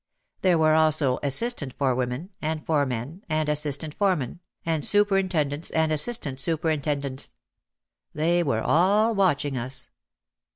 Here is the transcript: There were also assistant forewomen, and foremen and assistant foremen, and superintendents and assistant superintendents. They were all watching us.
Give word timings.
There 0.41 0.57
were 0.57 0.73
also 0.73 1.19
assistant 1.21 1.77
forewomen, 1.77 2.31
and 2.41 2.65
foremen 2.65 3.23
and 3.29 3.47
assistant 3.47 3.93
foremen, 3.93 4.39
and 4.65 4.83
superintendents 4.83 5.69
and 5.69 5.91
assistant 5.91 6.39
superintendents. 6.39 7.35
They 8.11 8.41
were 8.41 8.61
all 8.61 9.13
watching 9.13 9.59
us. 9.59 9.91